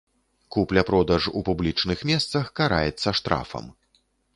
Купля-продаж 0.55 1.29
у 1.41 1.43
публічных 1.51 2.03
месцах 2.13 2.43
караецца 2.61 3.19
штрафам. 3.23 3.75